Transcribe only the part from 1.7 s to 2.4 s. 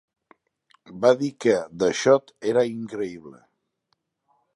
"The shoot"